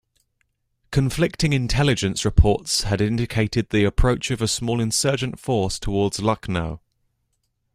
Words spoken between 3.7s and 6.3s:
approach of a small insurgent force towards